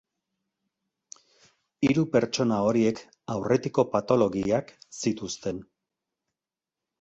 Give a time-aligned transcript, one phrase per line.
[1.87, 3.01] Hiru pertsona horiek
[3.35, 5.61] aurretiko patologiak zituzten.